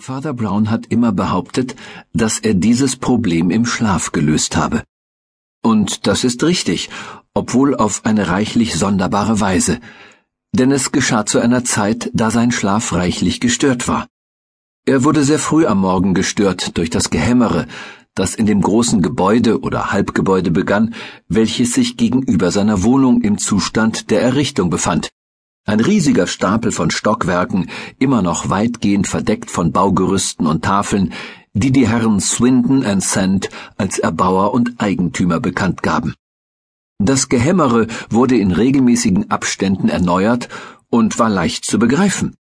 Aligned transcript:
Father 0.00 0.32
Brown 0.32 0.70
hat 0.70 0.86
immer 0.86 1.12
behauptet, 1.12 1.76
dass 2.14 2.38
er 2.38 2.54
dieses 2.54 2.96
Problem 2.96 3.50
im 3.50 3.66
Schlaf 3.66 4.12
gelöst 4.12 4.56
habe. 4.56 4.82
Und 5.62 6.06
das 6.06 6.24
ist 6.24 6.42
richtig, 6.42 6.88
obwohl 7.34 7.74
auf 7.76 8.06
eine 8.06 8.28
reichlich 8.28 8.76
sonderbare 8.76 9.40
Weise, 9.40 9.78
denn 10.52 10.72
es 10.72 10.90
geschah 10.90 11.26
zu 11.26 11.38
einer 11.38 11.64
Zeit, 11.64 12.10
da 12.14 12.30
sein 12.30 12.50
Schlaf 12.50 12.94
reichlich 12.94 13.40
gestört 13.40 13.88
war. 13.88 14.06
Er 14.86 15.04
wurde 15.04 15.22
sehr 15.22 15.38
früh 15.38 15.66
am 15.66 15.80
Morgen 15.80 16.14
gestört 16.14 16.78
durch 16.78 16.88
das 16.88 17.10
Gehämmere, 17.10 17.66
das 18.14 18.34
in 18.34 18.46
dem 18.46 18.62
großen 18.62 19.02
Gebäude 19.02 19.60
oder 19.60 19.92
Halbgebäude 19.92 20.50
begann, 20.50 20.94
welches 21.28 21.74
sich 21.74 21.98
gegenüber 21.98 22.50
seiner 22.50 22.82
Wohnung 22.82 23.20
im 23.20 23.36
Zustand 23.36 24.10
der 24.10 24.22
Errichtung 24.22 24.70
befand. 24.70 25.10
Ein 25.70 25.78
riesiger 25.78 26.26
Stapel 26.26 26.72
von 26.72 26.90
Stockwerken, 26.90 27.70
immer 28.00 28.22
noch 28.22 28.50
weitgehend 28.50 29.06
verdeckt 29.06 29.52
von 29.52 29.70
Baugerüsten 29.70 30.48
und 30.48 30.64
Tafeln, 30.64 31.12
die 31.52 31.70
die 31.70 31.86
Herren 31.86 32.18
Swindon 32.18 32.84
and 32.84 33.04
Sand 33.04 33.50
als 33.76 34.00
Erbauer 34.00 34.52
und 34.52 34.80
Eigentümer 34.80 35.38
bekannt 35.38 35.84
gaben. 35.84 36.16
Das 36.98 37.28
Gehämmere 37.28 37.86
wurde 38.08 38.36
in 38.36 38.50
regelmäßigen 38.50 39.30
Abständen 39.30 39.88
erneuert 39.88 40.48
und 40.88 41.20
war 41.20 41.30
leicht 41.30 41.64
zu 41.64 41.78
begreifen. 41.78 42.34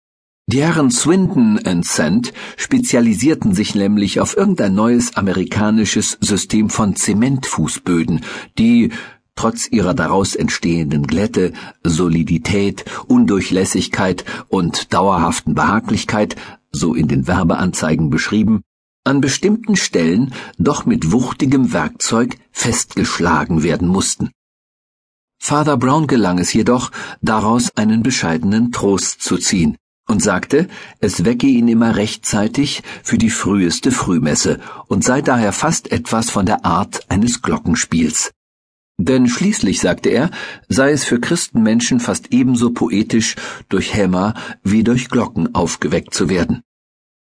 Die 0.49 0.61
Herren 0.61 0.89
Swindon 0.89 1.59
and 1.65 1.85
Sand 1.85 2.31
spezialisierten 2.55 3.53
sich 3.53 3.75
nämlich 3.75 4.21
auf 4.21 4.37
irgendein 4.37 4.73
neues 4.73 5.17
amerikanisches 5.17 6.17
System 6.21 6.69
von 6.69 6.95
Zementfußböden, 6.95 8.21
die 8.57 8.93
trotz 9.37 9.67
ihrer 9.69 9.93
daraus 9.93 10.35
entstehenden 10.35 11.07
Glätte, 11.07 11.53
Solidität, 11.83 12.83
Undurchlässigkeit 13.07 14.25
und 14.49 14.93
dauerhaften 14.93 15.55
Behaglichkeit, 15.55 16.35
so 16.71 16.93
in 16.93 17.07
den 17.07 17.27
Werbeanzeigen 17.27 18.09
beschrieben, 18.09 18.63
an 19.05 19.21
bestimmten 19.21 19.77
Stellen 19.77 20.33
doch 20.57 20.85
mit 20.85 21.13
wuchtigem 21.13 21.71
Werkzeug 21.71 22.37
festgeschlagen 22.51 23.63
werden 23.63 23.87
mussten. 23.87 24.31
Father 25.39 25.77
Brown 25.77 26.07
gelang 26.07 26.39
es 26.39 26.51
jedoch, 26.51 26.91
daraus 27.21 27.69
einen 27.77 28.03
bescheidenen 28.03 28.71
Trost 28.71 29.21
zu 29.21 29.37
ziehen 29.37 29.77
und 30.07 30.21
sagte, 30.21 30.67
es 30.99 31.25
wecke 31.25 31.47
ihn 31.47 31.67
immer 31.67 31.95
rechtzeitig 31.95 32.81
für 33.03 33.17
die 33.17 33.29
früheste 33.29 33.91
Frühmesse 33.91 34.59
und 34.87 35.03
sei 35.03 35.21
daher 35.21 35.53
fast 35.53 35.91
etwas 35.91 36.29
von 36.29 36.45
der 36.45 36.65
Art 36.65 37.09
eines 37.09 37.41
Glockenspiels. 37.41 38.31
Denn 38.97 39.27
schließlich, 39.27 39.79
sagte 39.79 40.09
er, 40.09 40.31
sei 40.69 40.91
es 40.91 41.03
für 41.03 41.19
Christenmenschen 41.19 41.99
fast 41.99 42.33
ebenso 42.33 42.71
poetisch, 42.71 43.35
durch 43.69 43.93
Hämmer 43.93 44.33
wie 44.63 44.83
durch 44.83 45.09
Glocken 45.09 45.53
aufgeweckt 45.53 46.13
zu 46.13 46.29
werden. 46.29 46.63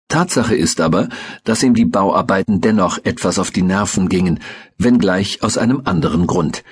Tatsache 0.10 0.56
ist 0.56 0.82
aber, 0.82 1.10
dass 1.44 1.64
ihm 1.64 1.74
die 1.74 1.86
Bauarbeiten 1.86 2.62
dennoch 2.62 3.00
etwas 3.04 3.40
auf 3.40 3.50
die 3.50 3.64
Nerven 3.64 4.10
gingen, 4.10 4.40
wenngleich 4.78 5.42
aus 5.42 5.58
einem 5.58 5.82
anderen 5.86 6.28
Grund. 6.28 6.64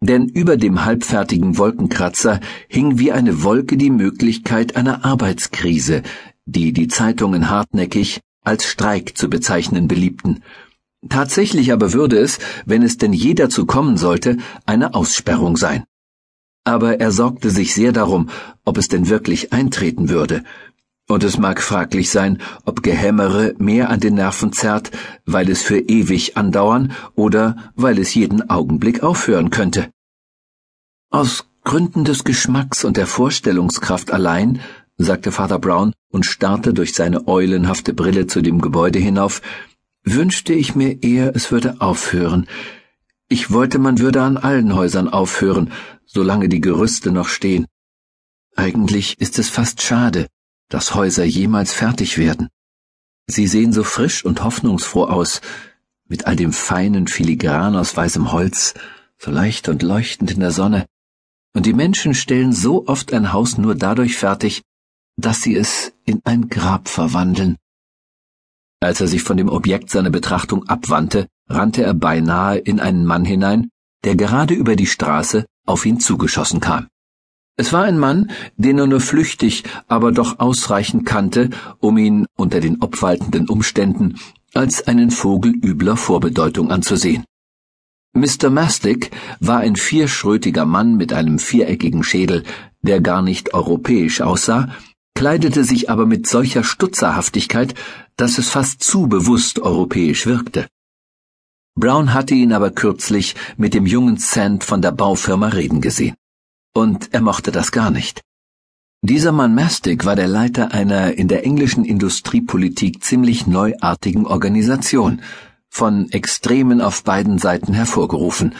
Denn 0.00 0.28
über 0.28 0.56
dem 0.56 0.84
halbfertigen 0.84 1.56
Wolkenkratzer 1.56 2.40
hing 2.68 2.98
wie 2.98 3.12
eine 3.12 3.42
Wolke 3.42 3.78
die 3.78 3.90
Möglichkeit 3.90 4.76
einer 4.76 5.04
Arbeitskrise, 5.04 6.02
die 6.44 6.72
die 6.72 6.88
Zeitungen 6.88 7.48
hartnäckig 7.50 8.20
als 8.44 8.66
Streik 8.66 9.16
zu 9.16 9.28
bezeichnen 9.28 9.88
beliebten, 9.88 10.44
Tatsächlich 11.08 11.72
aber 11.72 11.92
würde 11.92 12.18
es, 12.18 12.38
wenn 12.64 12.82
es 12.82 12.98
denn 12.98 13.12
je 13.12 13.34
dazu 13.34 13.66
kommen 13.66 13.96
sollte, 13.96 14.38
eine 14.64 14.94
Aussperrung 14.94 15.56
sein. 15.56 15.84
Aber 16.64 17.00
er 17.00 17.12
sorgte 17.12 17.50
sich 17.50 17.74
sehr 17.74 17.92
darum, 17.92 18.28
ob 18.64 18.78
es 18.78 18.88
denn 18.88 19.08
wirklich 19.08 19.52
eintreten 19.52 20.08
würde, 20.08 20.42
und 21.08 21.22
es 21.22 21.38
mag 21.38 21.62
fraglich 21.62 22.10
sein, 22.10 22.38
ob 22.64 22.82
Gehämmere 22.82 23.54
mehr 23.58 23.90
an 23.90 24.00
den 24.00 24.14
Nerven 24.14 24.52
zerrt, 24.52 24.90
weil 25.24 25.48
es 25.48 25.62
für 25.62 25.78
ewig 25.78 26.36
andauern 26.36 26.92
oder 27.14 27.56
weil 27.76 28.00
es 28.00 28.14
jeden 28.14 28.50
Augenblick 28.50 29.04
aufhören 29.04 29.50
könnte. 29.50 29.90
Aus 31.10 31.46
Gründen 31.62 32.04
des 32.04 32.24
Geschmacks 32.24 32.84
und 32.84 32.96
der 32.96 33.06
Vorstellungskraft 33.06 34.10
allein, 34.10 34.60
sagte 34.98 35.30
Vater 35.30 35.60
Brown 35.60 35.92
und 36.10 36.26
starrte 36.26 36.74
durch 36.74 36.94
seine 36.94 37.28
eulenhafte 37.28 37.92
Brille 37.92 38.26
zu 38.26 38.42
dem 38.42 38.60
Gebäude 38.60 38.98
hinauf, 38.98 39.42
wünschte 40.06 40.54
ich 40.54 40.74
mir 40.74 41.02
eher, 41.02 41.34
es 41.34 41.50
würde 41.50 41.80
aufhören. 41.80 42.46
Ich 43.28 43.50
wollte, 43.50 43.78
man 43.78 43.98
würde 43.98 44.22
an 44.22 44.36
allen 44.36 44.74
Häusern 44.74 45.08
aufhören, 45.08 45.72
solange 46.06 46.48
die 46.48 46.60
Gerüste 46.60 47.10
noch 47.10 47.28
stehen. 47.28 47.66
Eigentlich 48.54 49.20
ist 49.20 49.38
es 49.38 49.50
fast 49.50 49.82
schade, 49.82 50.28
dass 50.68 50.94
Häuser 50.94 51.24
jemals 51.24 51.72
fertig 51.74 52.16
werden. 52.16 52.48
Sie 53.26 53.48
sehen 53.48 53.72
so 53.72 53.82
frisch 53.82 54.24
und 54.24 54.44
hoffnungsfroh 54.44 55.04
aus, 55.04 55.40
mit 56.08 56.26
all 56.26 56.36
dem 56.36 56.52
feinen 56.52 57.08
Filigran 57.08 57.74
aus 57.74 57.96
weißem 57.96 58.30
Holz, 58.30 58.74
so 59.18 59.32
leicht 59.32 59.68
und 59.68 59.82
leuchtend 59.82 60.30
in 60.30 60.40
der 60.40 60.52
Sonne, 60.52 60.86
und 61.52 61.66
die 61.66 61.72
Menschen 61.72 62.14
stellen 62.14 62.52
so 62.52 62.86
oft 62.86 63.12
ein 63.12 63.32
Haus 63.32 63.58
nur 63.58 63.74
dadurch 63.74 64.16
fertig, 64.16 64.62
dass 65.16 65.42
sie 65.42 65.56
es 65.56 65.92
in 66.04 66.20
ein 66.24 66.48
Grab 66.48 66.88
verwandeln. 66.88 67.56
Als 68.80 69.00
er 69.00 69.08
sich 69.08 69.22
von 69.22 69.36
dem 69.36 69.48
Objekt 69.48 69.90
seiner 69.90 70.10
Betrachtung 70.10 70.68
abwandte, 70.68 71.28
rannte 71.48 71.82
er 71.82 71.94
beinahe 71.94 72.58
in 72.58 72.80
einen 72.80 73.04
Mann 73.04 73.24
hinein, 73.24 73.70
der 74.04 74.16
gerade 74.16 74.54
über 74.54 74.76
die 74.76 74.86
Straße 74.86 75.46
auf 75.66 75.86
ihn 75.86 75.98
zugeschossen 76.00 76.60
kam. 76.60 76.88
Es 77.58 77.72
war 77.72 77.84
ein 77.84 77.98
Mann, 77.98 78.30
den 78.56 78.78
er 78.78 78.86
nur 78.86 79.00
flüchtig, 79.00 79.64
aber 79.88 80.12
doch 80.12 80.38
ausreichend 80.38 81.06
kannte, 81.06 81.50
um 81.78 81.96
ihn 81.96 82.26
unter 82.36 82.60
den 82.60 82.82
obwaltenden 82.82 83.48
Umständen 83.48 84.18
als 84.52 84.86
einen 84.86 85.10
Vogel 85.10 85.52
übler 85.54 85.96
Vorbedeutung 85.96 86.70
anzusehen. 86.70 87.24
Mr. 88.12 88.50
Mastic 88.50 89.10
war 89.40 89.58
ein 89.58 89.76
vierschrötiger 89.76 90.64
Mann 90.64 90.96
mit 90.96 91.12
einem 91.12 91.38
viereckigen 91.38 92.02
Schädel, 92.02 92.44
der 92.82 93.00
gar 93.00 93.20
nicht 93.20 93.52
europäisch 93.52 94.20
aussah, 94.20 94.70
kleidete 95.14 95.64
sich 95.64 95.90
aber 95.90 96.06
mit 96.06 96.26
solcher 96.26 96.62
Stutzerhaftigkeit, 96.62 97.74
dass 98.16 98.38
es 98.38 98.48
fast 98.48 98.82
zu 98.82 99.06
bewusst 99.06 99.58
europäisch 99.58 100.26
wirkte. 100.26 100.68
Brown 101.78 102.14
hatte 102.14 102.34
ihn 102.34 102.52
aber 102.52 102.70
kürzlich 102.70 103.34
mit 103.56 103.74
dem 103.74 103.86
jungen 103.86 104.16
Sand 104.16 104.64
von 104.64 104.80
der 104.80 104.92
Baufirma 104.92 105.48
reden 105.48 105.80
gesehen. 105.80 106.16
Und 106.74 107.12
er 107.12 107.20
mochte 107.20 107.52
das 107.52 107.70
gar 107.70 107.90
nicht. 107.90 108.22
Dieser 109.02 109.30
Mann 109.30 109.54
Mastic 109.54 110.04
war 110.06 110.16
der 110.16 110.26
Leiter 110.26 110.72
einer 110.72 111.12
in 111.12 111.28
der 111.28 111.44
englischen 111.44 111.84
Industriepolitik 111.84 113.04
ziemlich 113.04 113.46
neuartigen 113.46 114.26
Organisation, 114.26 115.20
von 115.68 116.10
Extremen 116.10 116.80
auf 116.80 117.04
beiden 117.04 117.38
Seiten 117.38 117.74
hervorgerufen, 117.74 118.54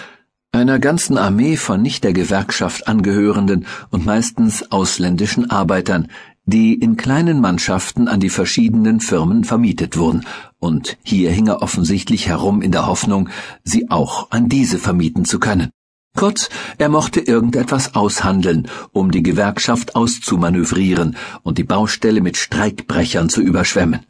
einer 0.52 0.78
ganzen 0.78 1.16
Armee 1.18 1.56
von 1.56 1.80
nicht 1.80 2.04
der 2.04 2.12
Gewerkschaft 2.12 2.88
angehörenden 2.88 3.66
und 3.90 4.04
meistens 4.04 4.70
ausländischen 4.70 5.50
Arbeitern, 5.50 6.08
die 6.46 6.74
in 6.74 6.96
kleinen 6.96 7.40
Mannschaften 7.40 8.08
an 8.08 8.20
die 8.20 8.30
verschiedenen 8.30 9.00
Firmen 9.00 9.44
vermietet 9.44 9.98
wurden, 9.98 10.24
und 10.58 10.96
hier 11.02 11.30
hing 11.30 11.48
er 11.48 11.60
offensichtlich 11.60 12.28
herum 12.28 12.62
in 12.62 12.72
der 12.72 12.86
Hoffnung, 12.86 13.28
sie 13.64 13.90
auch 13.90 14.30
an 14.30 14.48
diese 14.48 14.78
vermieten 14.78 15.24
zu 15.24 15.40
können. 15.40 15.70
Kurz, 16.16 16.48
er 16.78 16.88
mochte 16.88 17.20
irgendetwas 17.20 17.94
aushandeln, 17.94 18.68
um 18.92 19.10
die 19.10 19.22
Gewerkschaft 19.22 19.96
auszumanövrieren 19.96 21.16
und 21.42 21.58
die 21.58 21.64
Baustelle 21.64 22.22
mit 22.22 22.38
Streikbrechern 22.38 23.28
zu 23.28 23.42
überschwemmen. 23.42 24.06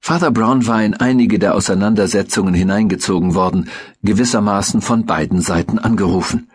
Father 0.00 0.30
Brown 0.30 0.66
war 0.66 0.84
in 0.84 0.94
einige 0.94 1.38
der 1.38 1.54
Auseinandersetzungen 1.54 2.52
hineingezogen 2.52 3.34
worden, 3.34 3.70
gewissermaßen 4.02 4.82
von 4.82 5.06
beiden 5.06 5.40
Seiten 5.40 5.78
angerufen. 5.78 6.50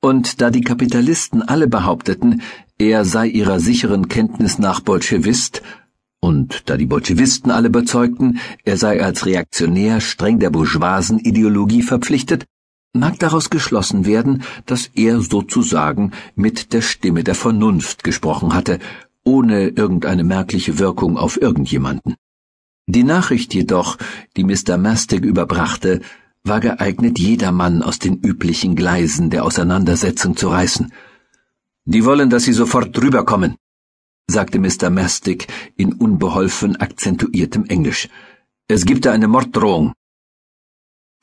Und 0.00 0.40
da 0.40 0.50
die 0.50 0.62
Kapitalisten 0.62 1.42
alle 1.42 1.68
behaupteten, 1.68 2.42
er 2.88 3.04
sei 3.04 3.26
ihrer 3.28 3.60
sicheren 3.60 4.08
Kenntnis 4.08 4.58
nach 4.58 4.80
Bolschewist, 4.80 5.62
und 6.20 6.68
da 6.68 6.76
die 6.76 6.86
Bolschewisten 6.86 7.50
alle 7.50 7.70
bezeugten, 7.70 8.38
er 8.64 8.76
sei 8.76 9.02
als 9.02 9.26
Reaktionär 9.26 10.00
streng 10.00 10.38
der 10.38 10.50
bourgeoisen 10.50 11.18
Ideologie 11.18 11.82
verpflichtet, 11.82 12.44
mag 12.92 13.18
daraus 13.18 13.50
geschlossen 13.50 14.04
werden, 14.04 14.42
dass 14.66 14.90
er 14.94 15.20
sozusagen 15.20 16.12
mit 16.34 16.72
der 16.72 16.82
Stimme 16.82 17.24
der 17.24 17.34
Vernunft 17.34 18.04
gesprochen 18.04 18.54
hatte, 18.54 18.78
ohne 19.24 19.68
irgendeine 19.68 20.24
merkliche 20.24 20.78
Wirkung 20.78 21.16
auf 21.16 21.40
irgendjemanden. 21.40 22.16
Die 22.86 23.04
Nachricht 23.04 23.54
jedoch, 23.54 23.96
die 24.36 24.44
Mr. 24.44 24.76
Mastic 24.76 25.24
überbrachte, 25.24 26.00
war 26.44 26.60
geeignet, 26.60 27.18
jedermann 27.18 27.82
aus 27.82 27.98
den 27.98 28.16
üblichen 28.18 28.74
Gleisen 28.74 29.30
der 29.30 29.44
Auseinandersetzung 29.44 30.36
zu 30.36 30.48
reißen. 30.48 30.92
Die 31.84 32.04
wollen, 32.04 32.30
dass 32.30 32.44
Sie 32.44 32.52
sofort 32.52 32.96
drüberkommen, 32.96 33.56
sagte 34.30 34.58
Mr. 34.60 34.88
Mastic 34.90 35.48
in 35.76 35.92
unbeholfen 35.94 36.76
akzentuiertem 36.76 37.64
Englisch. 37.66 38.08
Es 38.68 38.84
gibt 38.84 39.04
da 39.04 39.12
eine 39.12 39.26
Morddrohung. 39.26 39.92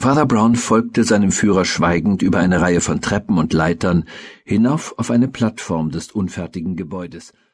Father 0.01 0.25
Brown 0.25 0.55
folgte 0.55 1.03
seinem 1.03 1.31
Führer 1.31 1.65
schweigend 1.65 2.21
über 2.21 2.39
eine 2.39 2.61
Reihe 2.61 2.81
von 2.81 3.01
Treppen 3.01 3.37
und 3.37 3.53
Leitern 3.53 4.05
hinauf 4.45 4.97
auf 4.97 5.11
eine 5.11 5.27
Plattform 5.27 5.91
des 5.91 6.11
unfertigen 6.11 6.75
Gebäudes. 6.75 7.33